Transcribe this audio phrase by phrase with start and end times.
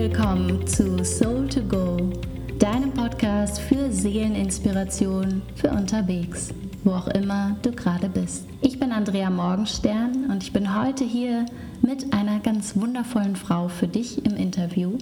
[0.00, 1.98] willkommen zu Soul to Go,
[2.58, 8.46] deinem Podcast für Seeleninspiration für unterwegs, wo auch immer du gerade bist.
[8.62, 11.44] Ich bin Andrea Morgenstern und ich bin heute hier
[11.82, 14.96] mit einer ganz wundervollen Frau für dich im Interview,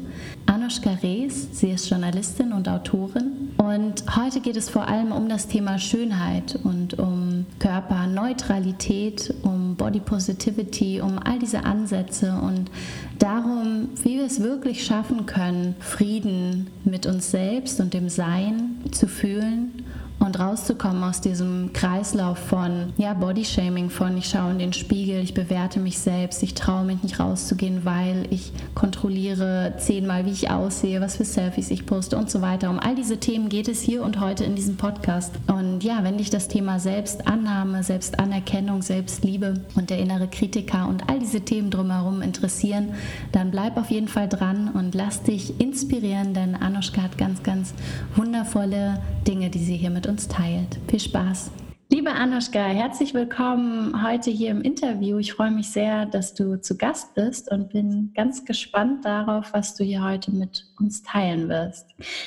[0.46, 1.46] Anushka Rees.
[1.52, 6.58] Sie ist Journalistin und Autorin und heute geht es vor allem um das Thema Schönheit
[6.64, 7.27] und um
[7.58, 12.70] Körperneutralität, um Body Positivity, um all diese Ansätze und
[13.18, 19.08] darum, wie wir es wirklich schaffen können, Frieden mit uns selbst und dem Sein zu
[19.08, 19.84] fühlen
[20.18, 25.34] und rauszukommen aus diesem Kreislauf von ja, Bodyshaming, von ich schaue in den Spiegel, ich
[25.34, 31.00] bewerte mich selbst, ich traue mich nicht rauszugehen, weil ich kontrolliere zehnmal, wie ich aussehe,
[31.00, 32.70] was für Selfies ich poste und so weiter.
[32.70, 35.32] Um all diese Themen geht es hier und heute in diesem Podcast.
[35.46, 41.20] Und ja, wenn dich das Thema Selbstannahme, Selbstanerkennung, Selbstliebe und der innere Kritiker und all
[41.20, 42.94] diese Themen drumherum interessieren,
[43.32, 47.72] dann bleib auf jeden Fall dran und lass dich inspirieren, denn Anushka hat ganz, ganz
[48.16, 50.78] wundervolle Dinge, die sie hier mit uns teilt.
[50.88, 51.50] Viel Spaß!
[51.90, 55.16] Liebe Anushka, herzlich willkommen heute hier im Interview.
[55.16, 59.74] Ich freue mich sehr, dass du zu Gast bist und bin ganz gespannt darauf, was
[59.74, 61.86] du hier heute mit uns teilen wirst.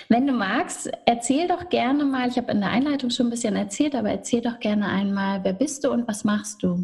[0.09, 3.55] Wenn du magst, erzähl doch gerne mal, ich habe in der Einleitung schon ein bisschen
[3.55, 6.83] erzählt, aber erzähl doch gerne einmal, wer bist du und was machst du?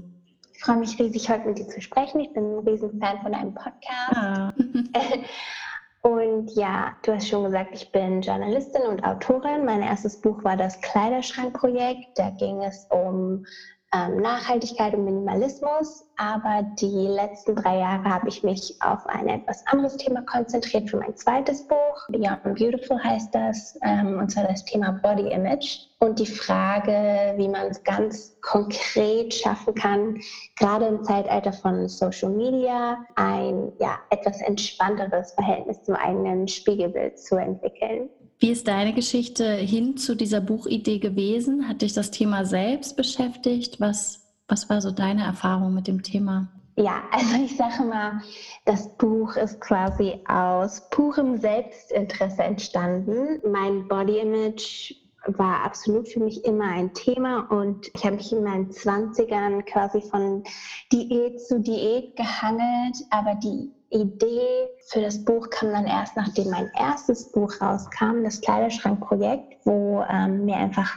[0.54, 2.20] Ich freue mich riesig, heute mit dir zu sprechen.
[2.20, 4.12] Ich bin ein Riesenfan von einem Podcast.
[4.12, 4.54] Ah.
[6.02, 9.66] Und ja, du hast schon gesagt, ich bin Journalistin und Autorin.
[9.66, 12.06] Mein erstes Buch war das Kleiderschrankprojekt.
[12.16, 13.46] Da ging es um
[13.94, 16.06] ähm, Nachhaltigkeit und Minimalismus.
[16.18, 20.98] Aber die letzten drei Jahre habe ich mich auf ein etwas anderes Thema konzentriert für
[20.98, 22.08] mein zweites Buch.
[22.10, 27.48] Beyond Beautiful heißt das, ähm, und zwar das Thema Body Image und die Frage, wie
[27.48, 30.20] man es ganz konkret schaffen kann,
[30.60, 37.36] gerade im Zeitalter von Social Media, ein ja, etwas entspannteres Verhältnis zum eigenen Spiegelbild zu
[37.36, 38.10] entwickeln.
[38.40, 41.68] Wie ist deine Geschichte hin zu dieser Buchidee gewesen?
[41.68, 43.80] Hat dich das Thema selbst beschäftigt?
[43.80, 46.48] Was, was war so deine Erfahrung mit dem Thema?
[46.76, 48.22] Ja, also ich sage mal,
[48.66, 53.42] das Buch ist quasi aus purem Selbstinteresse entstanden.
[53.52, 54.94] Mein Body Image
[55.26, 60.02] war absolut für mich immer ein Thema und ich habe mich in meinen 20ern quasi
[60.02, 60.44] von
[60.92, 66.70] Diät zu Diät gehangelt, aber die Idee für das Buch kam dann erst, nachdem mein
[66.78, 70.96] erstes Buch rauskam, das Kleiderschrankprojekt, wo ähm, mir einfach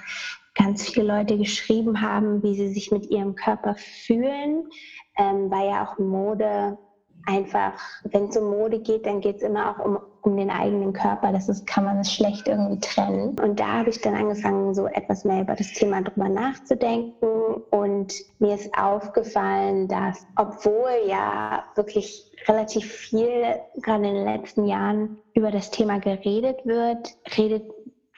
[0.54, 4.68] ganz viele Leute geschrieben haben, wie sie sich mit ihrem Körper fühlen,
[5.16, 6.78] ähm, weil ja auch Mode
[7.26, 7.72] einfach,
[8.04, 11.32] wenn es um Mode geht, dann geht es immer auch um, um den eigenen Körper.
[11.32, 13.38] Das ist, kann man es schlecht irgendwie trennen.
[13.40, 17.26] Und da habe ich dann angefangen, so etwas mehr über das Thema drüber nachzudenken.
[17.70, 25.18] Und mir ist aufgefallen, dass, obwohl ja wirklich relativ viel gerade in den letzten Jahren
[25.34, 27.64] über das Thema geredet wird, redet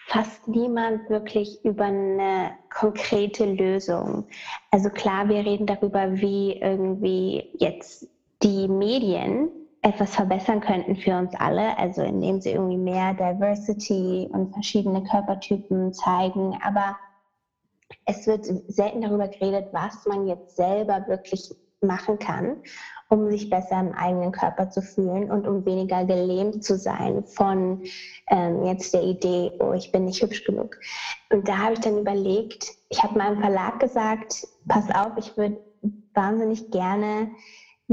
[0.06, 4.26] fast niemand wirklich über eine konkrete Lösung.
[4.70, 8.08] Also klar, wir reden darüber, wie irgendwie jetzt
[8.42, 9.50] die Medien
[9.82, 15.92] etwas verbessern könnten für uns alle, also indem sie irgendwie mehr Diversity und verschiedene Körpertypen
[15.92, 16.56] zeigen.
[16.62, 16.97] Aber
[18.06, 22.62] es wird selten darüber geredet, was man jetzt selber wirklich machen kann,
[23.08, 27.82] um sich besser im eigenen Körper zu fühlen und um weniger gelähmt zu sein von
[28.28, 30.78] ähm, jetzt der Idee, oh, ich bin nicht hübsch genug.
[31.30, 35.59] Und da habe ich dann überlegt, ich habe meinem Verlag gesagt, pass auf, ich würde
[36.14, 37.32] wahnsinnig gerne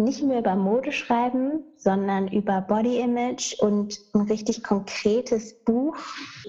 [0.04, 5.98] nicht mehr über Mode schreiben, sondern über Body Image und ein richtig konkretes Buch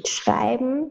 [0.07, 0.91] schreiben.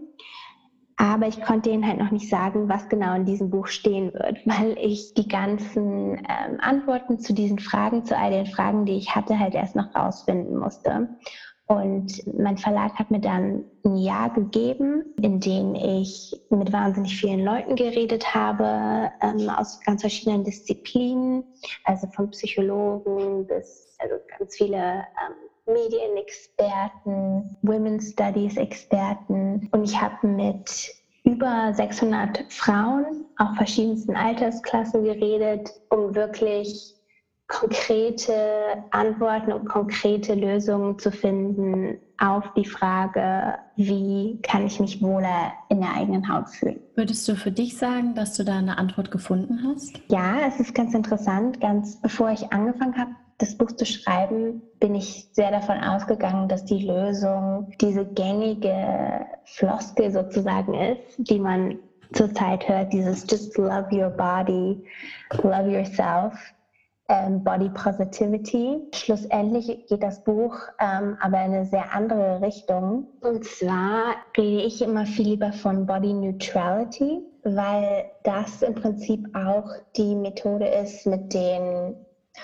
[1.02, 4.40] Aber ich konnte ihnen halt noch nicht sagen, was genau in diesem Buch stehen wird,
[4.46, 9.16] weil ich die ganzen ähm, Antworten zu diesen Fragen, zu all den Fragen, die ich
[9.16, 11.08] hatte, halt erst noch rausfinden musste.
[11.69, 17.46] Und mein Verlag hat mir dann ein Jahr gegeben, in dem ich mit wahnsinnig vielen
[17.46, 21.44] Leuten geredet habe, ähm, aus ganz verschiedenen Disziplinen,
[21.84, 25.35] also von Psychologen bis also ganz viele ähm,
[25.72, 29.70] Medienexperten, Women's Studies Experten.
[29.72, 30.91] Und ich habe mit
[31.23, 36.96] über 600 Frauen, auch verschiedensten Altersklassen geredet, um wirklich
[37.49, 38.34] konkrete
[38.91, 45.81] Antworten und konkrete Lösungen zu finden auf die Frage, wie kann ich mich wohler in
[45.81, 46.79] der eigenen Haut fühlen.
[46.96, 49.99] Würdest du für dich sagen, dass du da eine Antwort gefunden hast?
[50.09, 51.59] Ja, es ist ganz interessant.
[51.59, 56.66] Ganz bevor ich angefangen habe, das Buch zu schreiben, bin ich sehr davon ausgegangen, dass
[56.66, 61.79] die Lösung diese gängige Floskel sozusagen ist, die man
[62.13, 64.84] zurzeit hört, dieses Just love your body,
[65.41, 66.34] love yourself
[67.44, 68.82] Body Positivity.
[68.94, 73.08] Schlussendlich geht das Buch ähm, aber in eine sehr andere Richtung.
[73.22, 79.70] Und zwar rede ich immer viel lieber von Body Neutrality, weil das im Prinzip auch
[79.97, 81.96] die Methode ist, mit den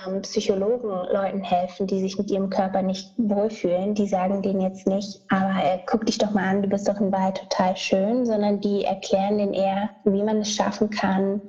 [0.08, 3.94] ähm, Psychologen Leuten helfen, die sich mit ihrem Körper nicht wohlfühlen.
[3.94, 7.00] Die sagen denen jetzt nicht, aber äh, guck dich doch mal an, du bist doch
[7.00, 11.42] in Wahrheit total schön, sondern die erklären denen eher, wie man es schaffen kann,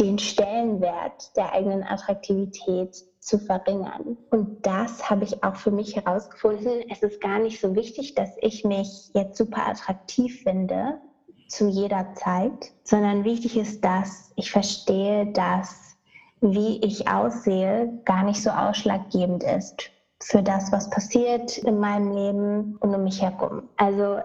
[0.00, 4.16] den Stellenwert der eigenen Attraktivität zu verringern.
[4.30, 6.84] Und das habe ich auch für mich herausgefunden.
[6.90, 11.00] Es ist gar nicht so wichtig, dass ich mich jetzt super attraktiv finde
[11.48, 15.96] zu jeder Zeit, sondern wichtig ist, dass ich verstehe, dass
[16.40, 19.90] wie ich aussehe gar nicht so ausschlaggebend ist
[20.20, 23.68] für das, was passiert in meinem Leben und um mich herum.
[23.76, 24.18] Also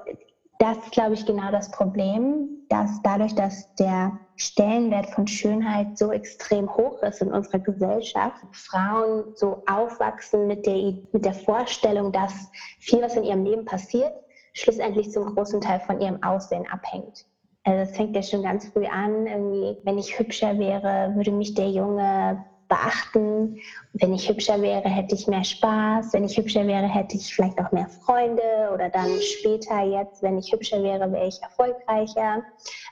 [0.59, 6.11] das ist, glaube ich, genau das Problem, dass dadurch, dass der Stellenwert von Schönheit so
[6.11, 12.49] extrem hoch ist in unserer Gesellschaft, Frauen so aufwachsen mit der, mit der Vorstellung, dass
[12.79, 14.13] viel, was in ihrem Leben passiert,
[14.53, 17.25] schlussendlich zum großen Teil von ihrem Aussehen abhängt.
[17.63, 21.53] Also es fängt ja schon ganz früh an, irgendwie, wenn ich hübscher wäre, würde mich
[21.53, 23.59] der Junge beachten.
[23.93, 26.13] Wenn ich hübscher wäre, hätte ich mehr Spaß.
[26.13, 28.71] Wenn ich hübscher wäre, hätte ich vielleicht auch mehr Freunde.
[28.73, 32.43] Oder dann später jetzt, wenn ich hübscher wäre, wäre ich erfolgreicher.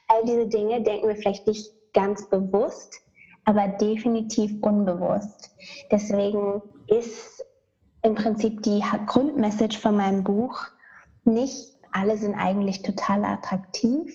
[0.10, 2.94] All diese Dinge denken wir vielleicht nicht ganz bewusst,
[3.46, 5.56] aber definitiv unbewusst.
[5.90, 7.46] Deswegen ist
[8.04, 10.60] im Prinzip die Grundmessage von meinem Buch
[11.24, 14.14] nicht, alle sind eigentlich total attraktiv,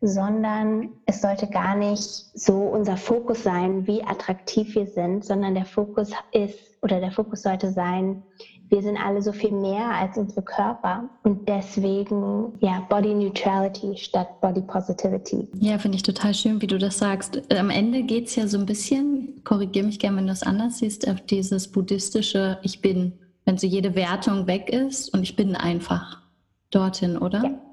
[0.00, 2.00] sondern es sollte gar nicht
[2.34, 7.42] so unser Fokus sein, wie attraktiv wir sind, sondern der Fokus ist oder der Fokus
[7.42, 8.22] sollte sein,
[8.68, 14.40] wir sind alle so viel mehr als unsere Körper und deswegen ja Body Neutrality statt
[14.40, 15.48] Body Positivity.
[15.60, 17.40] Ja, finde ich total schön, wie du das sagst.
[17.52, 20.78] Am Ende geht es ja so ein bisschen, korrigiere mich gerne, wenn du es anders
[20.78, 23.12] siehst, auf dieses buddhistische Ich bin,
[23.44, 26.22] wenn so jede Wertung weg ist und ich bin einfach
[26.70, 27.44] dorthin, oder?
[27.44, 27.65] Ja.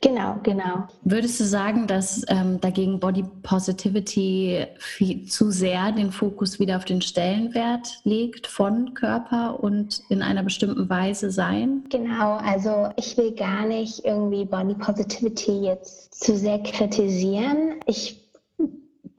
[0.00, 0.86] Genau, genau.
[1.02, 6.84] Würdest du sagen, dass ähm, dagegen Body Positivity viel, zu sehr den Fokus wieder auf
[6.84, 11.84] den Stellenwert legt von Körper und in einer bestimmten Weise sein?
[11.90, 17.80] Genau, also ich will gar nicht irgendwie Body Positivity jetzt zu sehr kritisieren.
[17.86, 18.25] Ich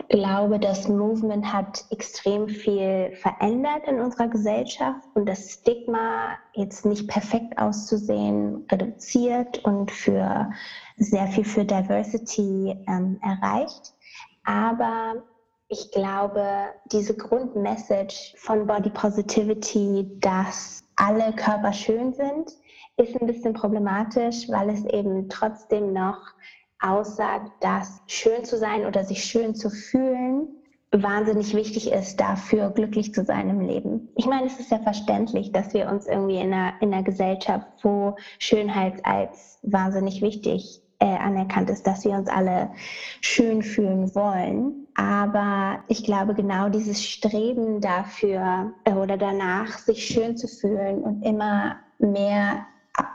[0.09, 7.07] glaube, das Movement hat extrem viel verändert in unserer Gesellschaft und das Stigma, jetzt nicht
[7.07, 10.49] perfekt auszusehen, reduziert und für
[10.97, 13.93] sehr viel für Diversity ähm, erreicht.
[14.43, 15.23] Aber
[15.67, 16.45] ich glaube,
[16.91, 22.51] diese Grundmessage von Body Positivity, dass alle Körper schön sind,
[22.97, 26.17] ist ein bisschen problematisch, weil es eben trotzdem noch
[26.79, 30.47] aussagt, dass schön zu sein oder sich schön zu fühlen
[30.91, 34.09] wahnsinnig wichtig ist, dafür glücklich zu sein im Leben.
[34.15, 37.67] Ich meine, es ist ja verständlich, dass wir uns irgendwie in einer, in einer Gesellschaft,
[37.83, 42.71] wo Schönheit als wahnsinnig wichtig äh, anerkannt ist, dass wir uns alle
[43.21, 44.87] schön fühlen wollen.
[44.95, 51.21] Aber ich glaube, genau dieses Streben dafür äh, oder danach, sich schön zu fühlen und
[51.23, 52.65] immer mehr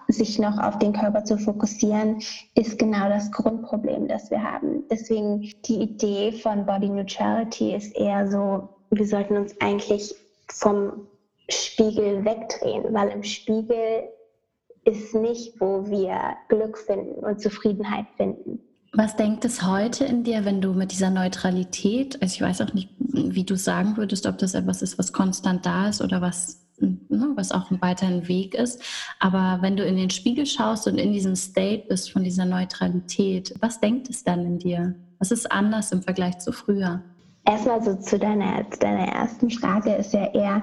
[0.08, 2.23] sich noch auf den Körper zu fokussieren,
[2.55, 4.84] ist genau das Grundproblem, das wir haben.
[4.90, 10.14] Deswegen die Idee von Body Neutrality ist eher so, wir sollten uns eigentlich
[10.48, 11.06] vom
[11.48, 14.08] Spiegel wegdrehen, weil im Spiegel
[14.84, 18.60] ist nicht, wo wir Glück finden und Zufriedenheit finden.
[18.94, 22.74] Was denkt es heute in dir, wenn du mit dieser Neutralität, also ich weiß auch
[22.74, 26.60] nicht, wie du sagen würdest, ob das etwas ist, was konstant da ist oder was
[26.82, 28.82] Ne, was auch ein weiterer Weg ist.
[29.20, 33.55] Aber wenn du in den Spiegel schaust und in diesem State bist von dieser Neutralität,
[33.60, 34.94] was denkt es dann in dir?
[35.19, 37.01] Was ist anders im Vergleich zu früher?
[37.44, 40.62] Erstmal so zu deiner, zu deiner ersten Frage ist ja eher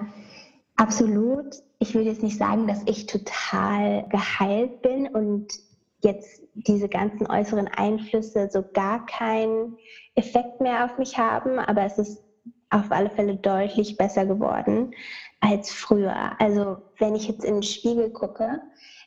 [0.76, 1.56] absolut.
[1.80, 5.48] Ich will jetzt nicht sagen, dass ich total geheilt bin und
[6.04, 9.78] jetzt diese ganzen äußeren Einflüsse so gar keinen
[10.16, 12.22] Effekt mehr auf mich haben, aber es ist
[12.70, 14.94] auf alle Fälle deutlich besser geworden
[15.42, 16.40] als früher.
[16.40, 18.62] Also wenn ich jetzt in den Spiegel gucke,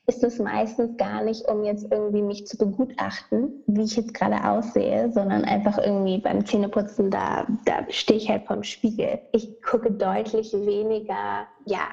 [0.07, 4.45] ist es meistens gar nicht, um jetzt irgendwie mich zu begutachten, wie ich jetzt gerade
[4.45, 9.21] aussehe, sondern einfach irgendwie beim Zähneputzen, da, da stehe ich halt vorm Spiegel.
[9.33, 11.89] Ich gucke deutlich weniger, ja,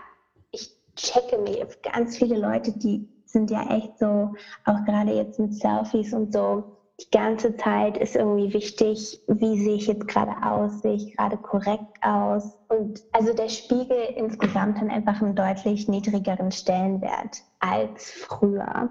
[0.52, 1.64] ich checke mich.
[1.84, 4.34] Ganz viele Leute, die sind ja echt so,
[4.66, 9.76] auch gerade jetzt mit Selfies und so, die ganze Zeit ist irgendwie wichtig, wie sehe
[9.76, 12.58] ich jetzt gerade aus, sehe ich gerade korrekt aus.
[12.68, 18.90] Und also der Spiegel insgesamt hat einfach einen deutlich niedrigeren Stellenwert als früher.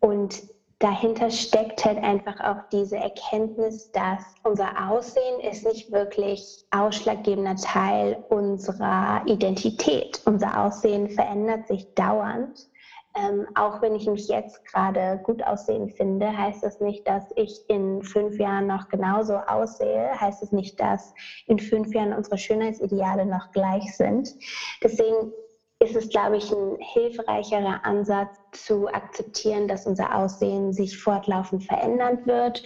[0.00, 0.42] Und
[0.80, 8.22] dahinter steckt halt einfach auch diese Erkenntnis, dass unser Aussehen ist nicht wirklich ausschlaggebender Teil
[8.28, 10.20] unserer Identität.
[10.26, 12.68] Unser Aussehen verändert sich dauernd.
[13.16, 17.60] Ähm, auch wenn ich mich jetzt gerade gut aussehen finde, heißt das nicht, dass ich
[17.68, 20.20] in fünf Jahren noch genauso aussehe.
[20.20, 21.14] Heißt es das nicht, dass
[21.46, 24.34] in fünf Jahren unsere Schönheitsideale noch gleich sind.
[24.82, 25.32] Deswegen
[25.78, 32.26] ist es, glaube ich, ein hilfreicherer Ansatz zu akzeptieren, dass unser Aussehen sich fortlaufend verändern
[32.26, 32.62] wird.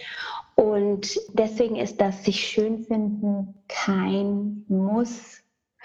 [0.55, 5.38] Und deswegen ist das sich schön finden kein Muss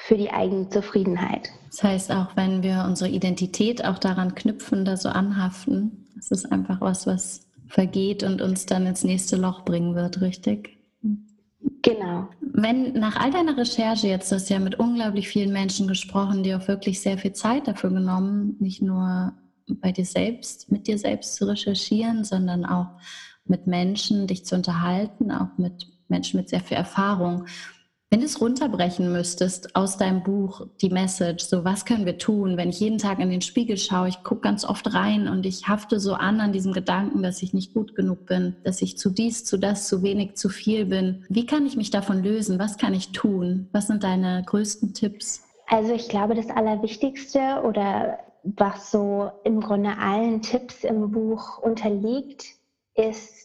[0.06, 1.48] für die eigene Zufriedenheit.
[1.70, 6.52] Das heißt, auch wenn wir unsere Identität auch daran knüpfen, da so anhaften, das ist
[6.52, 10.76] einfach was, was vergeht und uns dann ins nächste Loch bringen wird, richtig?
[11.80, 12.28] Genau.
[12.42, 16.54] Wenn nach all deiner Recherche jetzt, du hast ja mit unglaublich vielen Menschen gesprochen, die
[16.54, 19.32] auch wirklich sehr viel Zeit dafür genommen, nicht nur
[19.66, 22.88] bei dir selbst, mit dir selbst zu recherchieren, sondern auch
[23.46, 27.46] mit Menschen, dich zu unterhalten, auch mit Menschen mit sehr viel Erfahrung.
[28.14, 32.56] Wenn du es runterbrechen müsstest aus deinem Buch, die Message, so was können wir tun,
[32.56, 35.66] wenn ich jeden Tag in den Spiegel schaue, ich gucke ganz oft rein und ich
[35.66, 39.10] hafte so an an diesem Gedanken, dass ich nicht gut genug bin, dass ich zu
[39.10, 41.24] dies, zu das, zu wenig, zu viel bin.
[41.28, 42.60] Wie kann ich mich davon lösen?
[42.60, 43.68] Was kann ich tun?
[43.72, 45.42] Was sind deine größten Tipps?
[45.66, 52.44] Also ich glaube, das Allerwichtigste oder was so im Grunde allen Tipps im Buch unterliegt,
[52.94, 53.43] ist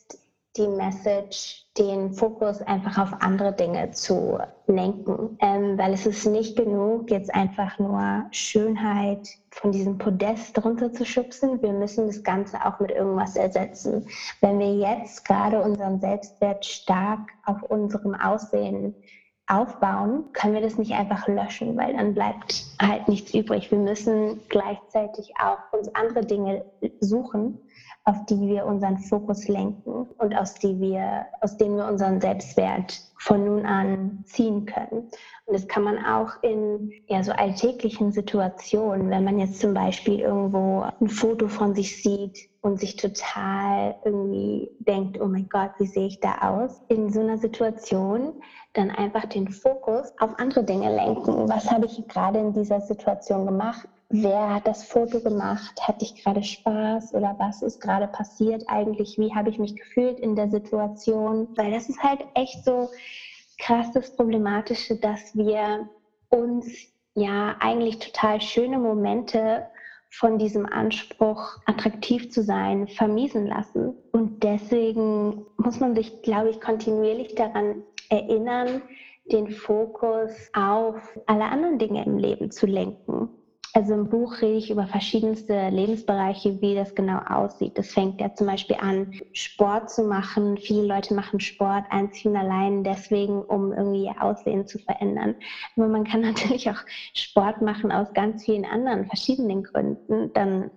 [0.58, 5.38] die Message, den Fokus einfach auf andere Dinge zu lenken.
[5.42, 11.62] Ähm, weil es ist nicht genug, jetzt einfach nur Schönheit von diesem Podest runterzuschubsen.
[11.62, 14.08] Wir müssen das Ganze auch mit irgendwas ersetzen.
[14.42, 18.96] Wenn wir jetzt gerade unseren Selbstwert stark auf unserem Aussehen
[19.50, 23.72] aufbauen, können wir das nicht einfach löschen, weil dann bleibt halt nichts übrig.
[23.72, 26.64] Wir müssen gleichzeitig auch uns andere Dinge
[27.00, 27.58] suchen,
[28.06, 33.02] auf die wir unseren Fokus lenken und aus, die wir, aus denen wir unseren Selbstwert
[33.20, 35.12] von nun an ziehen können.
[35.46, 40.22] Und das kann man auch in ja, so alltäglichen Situationen, wenn man jetzt zum Beispiel
[40.22, 45.88] irgendwo ein Foto von sich sieht und sich total irgendwie denkt, oh mein Gott, wie
[45.88, 46.82] sehe ich da aus?
[46.88, 48.42] In so einer Situation
[48.74, 51.50] dann einfach den Fokus auf andere Dinge lenken.
[51.50, 53.88] Was habe ich gerade in dieser Situation gemacht?
[54.10, 55.80] Wer hat das Foto gemacht?
[55.82, 59.18] Hatte ich gerade Spaß oder was ist gerade passiert eigentlich?
[59.18, 61.48] Wie habe ich mich gefühlt in der Situation?
[61.56, 62.90] Weil das ist halt echt so
[63.60, 65.90] krass das Problematische, dass wir
[66.30, 66.68] uns
[67.14, 69.68] ja eigentlich total schöne Momente
[70.12, 73.94] von diesem Anspruch, attraktiv zu sein, vermiesen lassen.
[74.12, 78.82] Und deswegen muss man sich, glaube ich, kontinuierlich daran erinnern,
[79.32, 80.96] den Fokus auf
[81.28, 83.30] alle anderen Dinge im Leben zu lenken.
[83.74, 87.78] Also im Buch rede ich über verschiedenste Lebensbereiche, wie das genau aussieht.
[87.78, 90.58] Das fängt ja zum Beispiel an, Sport zu machen.
[90.58, 95.36] Viele Leute machen Sport einzig und allein deswegen, um irgendwie ihr Aussehen zu verändern.
[95.76, 96.82] Aber man kann natürlich auch
[97.14, 100.34] Sport machen aus ganz vielen anderen verschiedenen Gründen.
[100.34, 100.72] Dann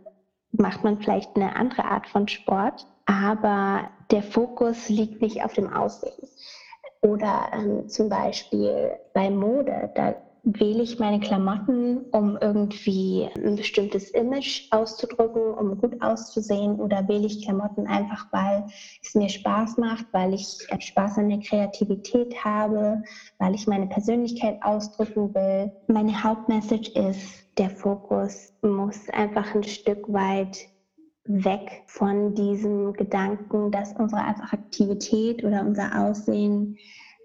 [0.52, 5.72] macht man vielleicht eine andere Art von Sport, aber der Fokus liegt nicht auf dem
[5.72, 6.28] Aussehen.
[7.00, 14.10] Oder ähm, zum Beispiel bei Mode, da wähle ich meine Klamotten, um irgendwie ein bestimmtes
[14.10, 18.66] Image auszudrücken, um gut auszusehen oder wähle ich Klamotten einfach, weil
[19.02, 23.02] es mir Spaß macht, weil ich Spaß an der Kreativität habe,
[23.38, 25.70] weil ich meine Persönlichkeit ausdrücken will.
[25.86, 30.66] Meine Hauptmessage ist, der Fokus muss einfach ein Stück weit
[31.24, 36.76] weg von diesem Gedanken, dass unsere Attraktivität oder unser Aussehen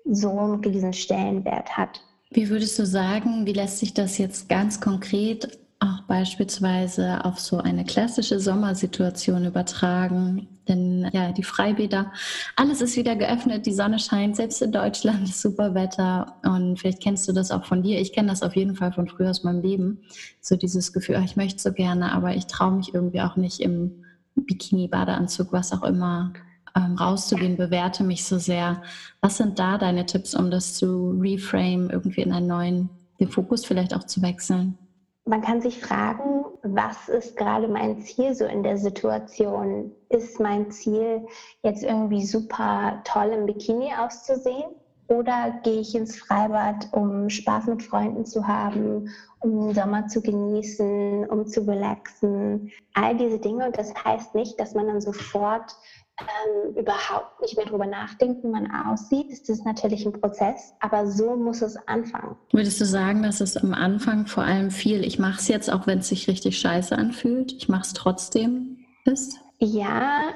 [0.06, 2.00] so einen riesen Stellenwert hat.
[2.30, 7.60] Wie würdest du sagen, wie lässt sich das jetzt ganz konkret auch beispielsweise auf so
[7.60, 10.48] eine klassische Sommersituation übertragen?
[10.68, 12.12] Denn ja, die Freibäder,
[12.58, 16.36] alles ist wieder geöffnet, die Sonne scheint, selbst in Deutschland ist super Wetter.
[16.44, 18.02] Und vielleicht kennst du das auch von dir.
[18.02, 20.02] Ich kenne das auf jeden Fall von früher aus meinem Leben.
[20.42, 23.62] So dieses Gefühl, ach, ich möchte so gerne, aber ich traue mich irgendwie auch nicht
[23.62, 24.04] im
[24.36, 26.34] Bikini, Badeanzug, was auch immer
[26.78, 28.82] ähm, rauszugehen, bewerte mich so sehr.
[29.22, 33.66] Was sind da deine Tipps, um das zu reframe, irgendwie in einen neuen, den Fokus
[33.66, 34.78] vielleicht auch zu wechseln?
[35.26, 39.92] Man kann sich fragen, was ist gerade mein Ziel so in der Situation?
[40.10, 41.26] Ist mein Ziel
[41.64, 44.72] jetzt irgendwie super toll im Bikini auszusehen?
[45.10, 50.22] Oder gehe ich ins Freibad, um Spaß mit Freunden zu haben, um den Sommer zu
[50.22, 52.72] genießen, um zu relaxen?
[52.94, 53.66] All diese Dinge.
[53.66, 55.76] Und das heißt nicht, dass man dann sofort
[56.20, 61.08] ähm, überhaupt nicht mehr darüber nachdenkt, wie man aussieht, ist das natürlich ein Prozess, aber
[61.08, 62.36] so muss es anfangen.
[62.52, 65.86] Würdest du sagen, dass es am Anfang vor allem viel, ich mache es jetzt, auch
[65.88, 69.40] wenn es sich richtig scheiße anfühlt, ich mache es trotzdem ist?
[69.60, 70.34] Ja,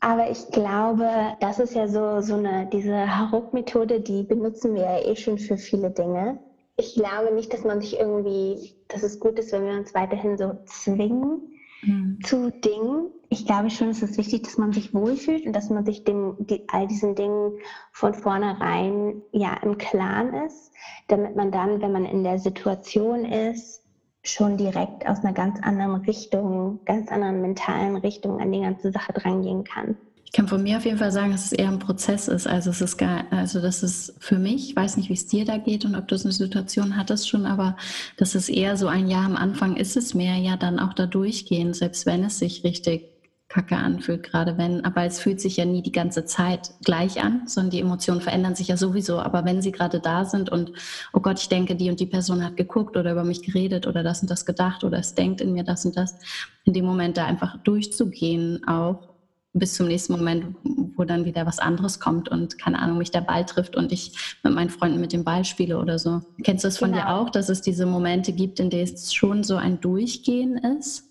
[0.00, 1.08] Aber ich glaube,
[1.40, 5.56] das ist ja so, so eine, diese Haruk-Methode, die benutzen wir ja eh schon für
[5.56, 6.38] viele Dinge.
[6.76, 10.38] Ich glaube nicht, dass man sich irgendwie, dass es gut ist, wenn wir uns weiterhin
[10.38, 12.18] so zwingen mhm.
[12.22, 13.10] zu Dingen.
[13.28, 16.36] Ich glaube schon, es ist wichtig, dass man sich wohlfühlt und dass man sich dem,
[16.38, 17.58] die, all diesen Dingen
[17.92, 20.72] von vornherein ja im Klaren ist,
[21.08, 23.84] damit man dann, wenn man in der Situation ist,
[24.22, 29.12] schon direkt aus einer ganz anderen Richtung, ganz anderen mentalen Richtung an die ganze Sache
[29.12, 29.96] drangehen kann.
[30.28, 32.46] Ich kann von mir auf jeden Fall sagen, dass es eher ein Prozess ist.
[32.46, 35.46] Also es ist gar, also das ist für mich, ich weiß nicht, wie es dir
[35.46, 37.78] da geht und ob du eine Situation hattest schon, aber
[38.18, 41.06] das ist eher so ein Jahr am Anfang ist es mehr ja dann auch da
[41.06, 43.04] durchgehen, selbst wenn es sich richtig
[43.48, 47.46] kacke anfühlt, gerade wenn, aber es fühlt sich ja nie die ganze Zeit gleich an,
[47.46, 49.20] sondern die Emotionen verändern sich ja sowieso.
[49.20, 50.72] Aber wenn sie gerade da sind und,
[51.14, 54.02] oh Gott, ich denke, die und die Person hat geguckt oder über mich geredet oder
[54.02, 56.16] das und das gedacht oder es denkt in mir das und das,
[56.64, 59.07] in dem Moment da einfach durchzugehen auch
[59.52, 60.56] bis zum nächsten Moment,
[60.96, 64.36] wo dann wieder was anderes kommt und keine Ahnung, mich der Ball trifft und ich
[64.42, 66.20] mit meinen Freunden mit dem Ball spiele oder so.
[66.42, 67.02] Kennst du das von genau.
[67.02, 71.04] dir auch, dass es diese Momente gibt, in denen es schon so ein Durchgehen ist?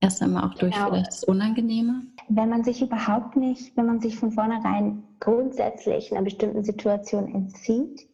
[0.00, 0.88] Erst einmal auch durch genau.
[0.88, 2.02] vielleicht das Unangenehme?
[2.28, 8.06] Wenn man sich überhaupt nicht, wenn man sich von vornherein grundsätzlich einer bestimmten Situation entzieht,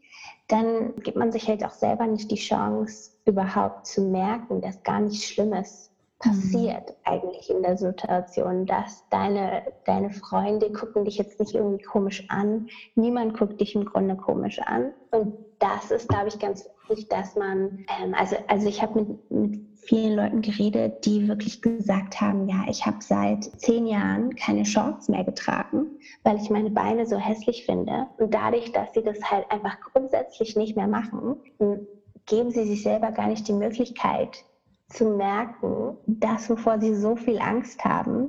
[0.49, 5.01] dann gibt man sich halt auch selber nicht die Chance, überhaupt zu merken, dass gar
[5.01, 5.90] nichts Schlimmes
[6.21, 6.95] passiert mhm.
[7.05, 12.69] eigentlich in der Situation, dass deine, deine Freunde gucken dich jetzt nicht irgendwie komisch an,
[12.95, 14.93] niemand guckt dich im Grunde komisch an.
[15.11, 19.31] Und das ist, glaube ich, ganz wichtig, dass man, ähm, also, also ich habe mit,
[19.31, 24.67] mit vielen Leuten geredet, die wirklich gesagt haben, ja, ich habe seit zehn Jahren keine
[24.67, 25.87] Shorts mehr getragen,
[26.23, 28.07] weil ich meine Beine so hässlich finde.
[28.19, 31.37] Und dadurch, dass sie das halt einfach grundsätzlich nicht mehr machen,
[32.27, 34.45] geben sie sich selber gar nicht die Möglichkeit
[34.91, 38.29] zu merken, das, wovor sie so viel Angst haben,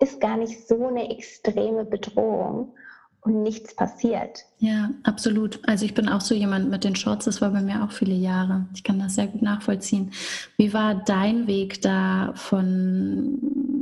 [0.00, 2.74] ist gar nicht so eine extreme Bedrohung
[3.22, 4.44] und nichts passiert.
[4.58, 5.60] Ja, absolut.
[5.66, 8.14] Also ich bin auch so jemand mit den Shorts, das war bei mir auch viele
[8.14, 8.66] Jahre.
[8.74, 10.10] Ich kann das sehr gut nachvollziehen.
[10.56, 13.38] Wie war dein Weg da von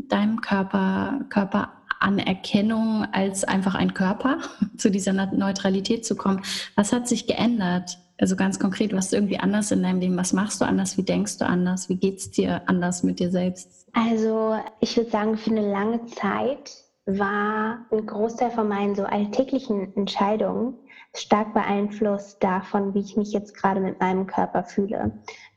[0.09, 4.38] deinem Körper, Körperanerkennung als einfach ein Körper
[4.77, 6.43] zu dieser Neutralität zu kommen?
[6.77, 7.99] Was hat sich geändert?
[8.20, 10.16] Also ganz konkret, was ist irgendwie anders in deinem Leben?
[10.18, 10.98] Was machst du anders?
[10.98, 11.88] Wie denkst du anders?
[11.88, 13.87] Wie geht es dir anders mit dir selbst?
[13.94, 16.70] Also ich würde sagen, für eine lange Zeit
[17.06, 20.74] war ein Großteil von meinen so alltäglichen Entscheidungen
[21.14, 25.12] stark beeinflusst davon, wie ich mich jetzt gerade mit meinem Körper fühle.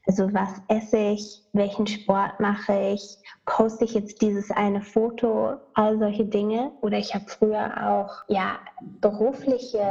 [0.05, 5.97] Also was esse ich, welchen Sport mache ich, poste ich jetzt dieses eine Foto, all
[5.97, 6.71] solche Dinge.
[6.81, 9.81] Oder ich habe früher auch ja berufliche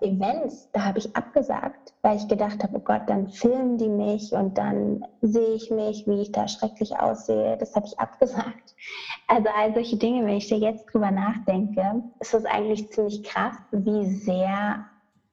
[0.00, 4.32] Events, da habe ich abgesagt, weil ich gedacht habe, oh Gott, dann filmen die mich
[4.32, 7.56] und dann sehe ich mich, wie ich da schrecklich aussehe.
[7.56, 8.74] Das habe ich abgesagt.
[9.26, 13.56] Also all solche Dinge, wenn ich da jetzt drüber nachdenke, ist das eigentlich ziemlich krass,
[13.70, 14.84] wie sehr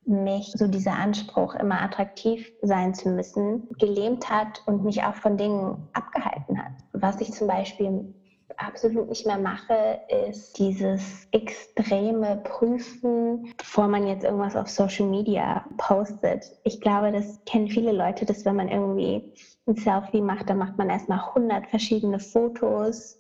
[0.10, 5.38] mich so dieser Anspruch, immer attraktiv sein zu müssen, gelähmt hat und mich auch von
[5.38, 6.74] Dingen abgehalten hat.
[6.93, 8.13] Was ich zum Beispiel
[8.58, 15.65] absolut nicht mehr mache, ist dieses extreme Prüfen, bevor man jetzt irgendwas auf Social Media
[15.78, 16.43] postet.
[16.63, 19.34] Ich glaube, das kennen viele Leute, dass wenn man irgendwie
[19.67, 23.18] ein Selfie macht, dann macht man erstmal 100 verschiedene Fotos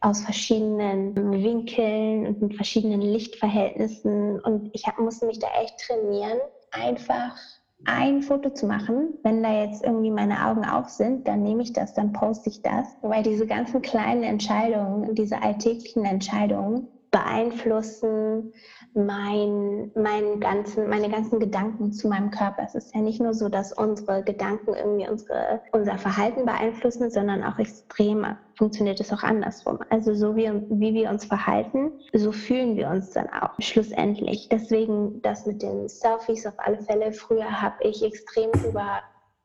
[0.00, 4.40] aus verschiedenen Winkeln und mit verschiedenen Lichtverhältnissen.
[4.40, 6.38] Und ich hab, musste mich da echt trainieren,
[6.70, 7.36] einfach
[7.84, 9.14] ein Foto zu machen.
[9.22, 12.62] Wenn da jetzt irgendwie meine Augen auf sind, dann nehme ich das, dann poste ich
[12.62, 12.86] das.
[13.00, 18.52] Weil diese ganzen kleinen Entscheidungen, diese alltäglichen Entscheidungen beeinflussen
[18.94, 22.62] mein, mein ganzen, meine ganzen Gedanken zu meinem Körper.
[22.64, 27.44] Es ist ja nicht nur so, dass unsere Gedanken irgendwie unsere, unser Verhalten beeinflussen, sondern
[27.44, 28.26] auch extrem
[28.56, 29.78] funktioniert es auch andersrum.
[29.88, 34.48] Also so wie, wie wir uns verhalten, so fühlen wir uns dann auch schlussendlich.
[34.50, 37.12] Deswegen das mit den Selfies auf alle Fälle.
[37.12, 39.00] Früher habe ich extrem über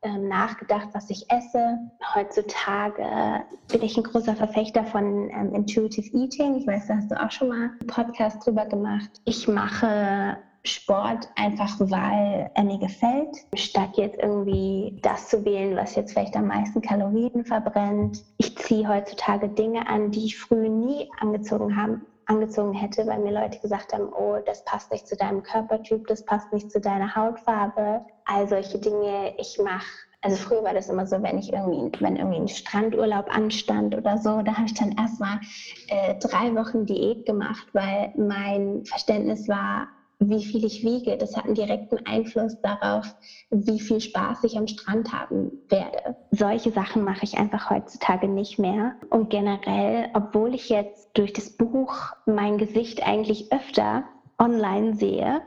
[0.05, 1.79] ähm, nachgedacht, was ich esse.
[2.13, 6.57] Heutzutage bin ich ein großer Verfechter von ähm, Intuitive Eating.
[6.57, 9.09] Ich weiß, da hast du auch schon mal einen Podcast drüber gemacht.
[9.25, 15.95] Ich mache Sport einfach, weil er mir gefällt, statt jetzt irgendwie das zu wählen, was
[15.95, 18.23] jetzt vielleicht am meisten Kalorien verbrennt.
[18.37, 23.31] Ich ziehe heutzutage Dinge an, die ich früher nie angezogen habe, angezogen hätte, weil mir
[23.31, 27.15] Leute gesagt haben, oh, das passt nicht zu deinem Körpertyp, das passt nicht zu deiner
[27.15, 28.01] Hautfarbe.
[28.25, 29.33] All solche Dinge.
[29.37, 29.85] Ich mache,
[30.21, 34.17] also früher war das immer so, wenn ich irgendwie, wenn irgendwie ein Strandurlaub anstand oder
[34.17, 35.39] so, da habe ich dann erstmal
[35.87, 39.87] äh, drei Wochen Diät gemacht, weil mein Verständnis war,
[40.19, 41.17] wie viel ich wiege.
[41.17, 43.15] Das hat einen direkten Einfluss darauf,
[43.49, 46.15] wie viel Spaß ich am Strand haben werde.
[46.31, 48.95] Solche Sachen mache ich einfach heutzutage nicht mehr.
[49.09, 51.93] Und generell, obwohl ich jetzt durch das Buch
[52.25, 54.03] mein Gesicht eigentlich öfter
[54.39, 55.41] online sehe,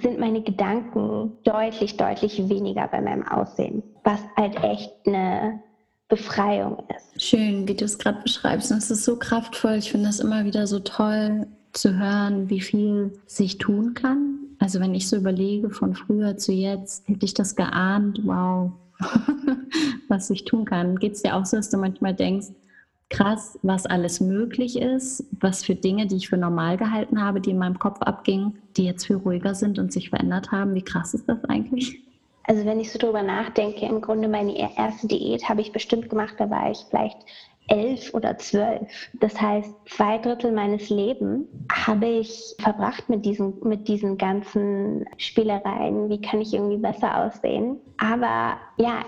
[0.00, 5.62] sind meine Gedanken deutlich, deutlich weniger bei meinem Aussehen, was halt echt eine
[6.08, 7.22] Befreiung ist.
[7.22, 8.70] Schön, wie du es gerade beschreibst.
[8.70, 9.74] Und es ist so kraftvoll.
[9.74, 14.38] Ich finde das immer wieder so toll, zu hören, wie viel sich tun kann.
[14.58, 18.72] Also wenn ich so überlege, von früher zu jetzt, hätte ich das geahnt, wow,
[20.08, 20.98] was ich tun kann.
[20.98, 22.48] Geht es dir auch so, dass du manchmal denkst,
[23.10, 27.50] krass, was alles möglich ist, was für Dinge, die ich für normal gehalten habe, die
[27.50, 30.74] in meinem Kopf abgingen, die jetzt viel ruhiger sind und sich verändert haben.
[30.74, 32.00] Wie krass ist das eigentlich?
[32.46, 36.34] Also wenn ich so drüber nachdenke, im Grunde meine erste Diät habe ich bestimmt gemacht,
[36.38, 37.18] da war ich vielleicht
[37.68, 38.88] elf oder zwölf.
[39.20, 46.08] Das heißt, zwei Drittel meines Lebens habe ich verbracht mit diesen, mit diesen ganzen Spielereien.
[46.08, 47.78] Wie kann ich irgendwie besser aussehen?
[47.98, 49.02] Aber ja,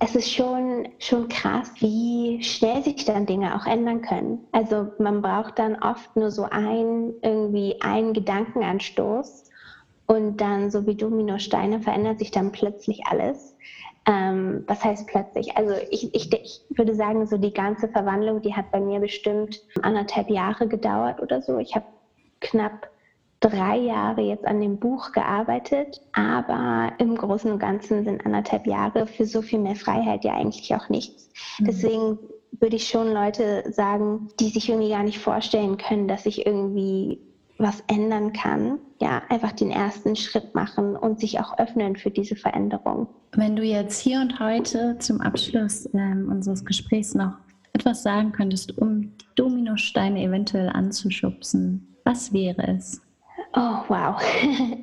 [0.00, 4.46] es ist schon, schon krass, wie schnell sich dann Dinge auch ändern können.
[4.52, 9.44] Also man braucht dann oft nur so ein, irgendwie einen Gedankenanstoß
[10.06, 13.56] und dann, so wie Dominosteine, verändert sich dann plötzlich alles.
[14.08, 15.54] Ähm, was heißt plötzlich?
[15.58, 19.60] Also ich, ich, ich würde sagen, so die ganze Verwandlung, die hat bei mir bestimmt
[19.82, 21.58] anderthalb Jahre gedauert oder so.
[21.58, 21.84] Ich habe
[22.40, 22.88] knapp
[23.40, 29.06] drei Jahre jetzt an dem Buch gearbeitet, aber im Großen und Ganzen sind anderthalb Jahre
[29.06, 31.30] für so viel mehr Freiheit ja eigentlich auch nichts.
[31.58, 31.64] Mhm.
[31.66, 32.18] Deswegen
[32.52, 37.20] würde ich schon Leute sagen, die sich irgendwie gar nicht vorstellen können, dass ich irgendwie
[37.58, 42.36] was ändern kann, ja, einfach den ersten Schritt machen und sich auch öffnen für diese
[42.36, 43.08] Veränderung.
[43.32, 47.34] Wenn du jetzt hier und heute zum Abschluss ähm, unseres Gesprächs noch
[47.72, 53.02] etwas sagen könntest, um die Dominosteine eventuell anzuschubsen, was wäre es?
[53.54, 54.20] Oh, wow.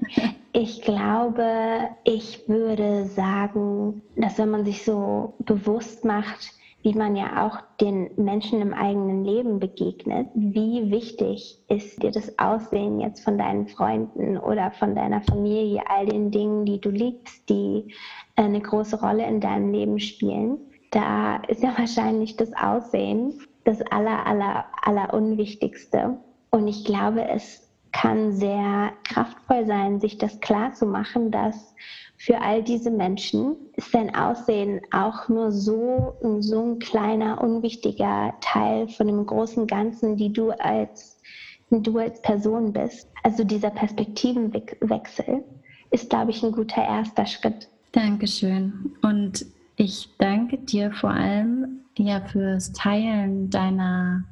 [0.58, 6.54] Ich glaube, ich würde sagen, dass wenn man sich so bewusst macht,
[6.86, 10.28] wie man ja auch den Menschen im eigenen Leben begegnet.
[10.36, 16.06] Wie wichtig ist dir das Aussehen jetzt von deinen Freunden oder von deiner Familie, all
[16.06, 17.92] den Dingen, die du liebst, die
[18.36, 20.60] eine große Rolle in deinem Leben spielen?
[20.92, 26.20] Da ist ja wahrscheinlich das Aussehen das aller, aller, aller Unwichtigste.
[26.52, 27.65] Und ich glaube, es
[27.96, 31.74] kann sehr kraftvoll sein, sich das klar zu machen, dass
[32.18, 38.90] für all diese Menschen ist dein Aussehen auch nur so, so ein kleiner, unwichtiger Teil
[38.90, 41.22] von dem großen Ganzen, die du als,
[41.70, 43.08] du als Person bist.
[43.24, 45.44] Also dieser Perspektivenwechsel
[45.92, 47.70] ist, glaube ich, ein guter erster Schritt.
[47.94, 48.92] Dankeschön.
[49.04, 49.46] Und
[49.78, 54.26] ich danke dir vor allem ja fürs Teilen deiner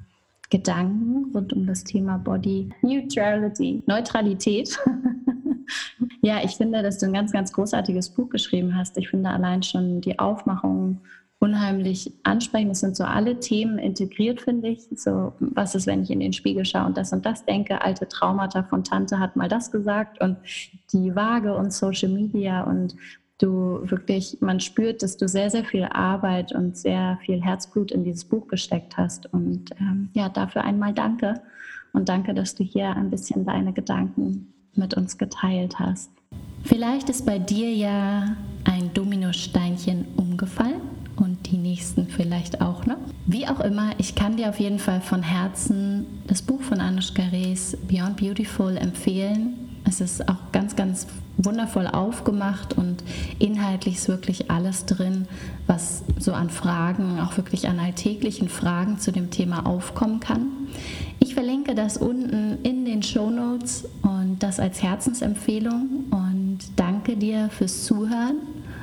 [0.53, 4.79] Gedanken rund um das Thema Body Neutrality, Neutralität.
[6.21, 8.97] Ja, ich finde, dass du ein ganz, ganz großartiges Buch geschrieben hast.
[8.97, 10.99] Ich finde allein schon die Aufmachung
[11.39, 12.73] unheimlich ansprechend.
[12.73, 14.87] Es sind so alle Themen integriert, finde ich.
[14.95, 17.81] So, was ist, wenn ich in den Spiegel schaue und das und das denke?
[17.81, 20.37] Alte Traumata von Tante hat mal das gesagt und
[20.91, 22.95] die Waage und Social Media und
[23.43, 28.03] du wirklich, man spürt, dass du sehr, sehr viel Arbeit und sehr viel Herzblut in
[28.03, 29.32] dieses Buch gesteckt hast.
[29.34, 31.41] Und ähm, ja, dafür einmal danke.
[31.91, 36.10] Und danke, dass du hier ein bisschen deine Gedanken mit uns geteilt hast.
[36.63, 40.82] Vielleicht ist bei dir ja ein Dominosteinchen umgefallen
[41.17, 42.97] und die nächsten vielleicht auch noch.
[43.25, 47.23] Wie auch immer, ich kann dir auf jeden Fall von Herzen das Buch von Anushka
[47.32, 49.62] Rees Beyond Beautiful empfehlen.
[49.86, 53.04] Es ist auch ganz, ganz wundervoll aufgemacht und
[53.39, 55.28] inhaltlich ist wirklich alles drin,
[55.67, 60.48] was so an Fragen, auch wirklich an alltäglichen Fragen zu dem Thema aufkommen kann.
[61.19, 67.50] Ich verlinke das unten in den Show Notes und das als Herzensempfehlung und danke dir
[67.50, 68.38] fürs Zuhören.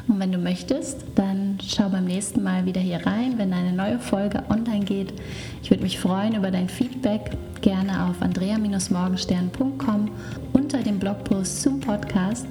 [0.08, 4.00] Und wenn du möchtest, dann schau beim nächsten Mal wieder hier rein, wenn eine neue
[4.00, 5.12] Folge online geht.
[5.62, 10.10] Ich würde mich freuen über dein Feedback, gerne auf andrea-morgenstern.com
[10.72, 12.46] unter dem Blogpost zum Podcast.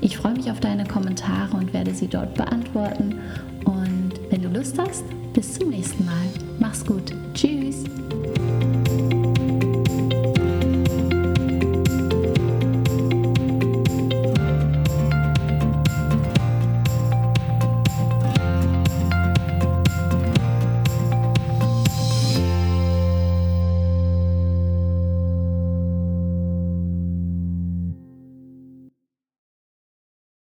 [0.00, 3.18] Ich freue mich auf deine Kommentare und werde sie dort beantworten.
[3.64, 6.28] Und wenn du Lust hast, bis zum nächsten Mal.
[6.60, 7.12] Mach's gut.